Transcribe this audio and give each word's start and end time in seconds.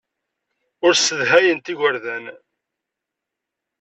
Ur 0.85 0.93
ssedhayent 0.95 1.65
igerdan. 1.71 2.25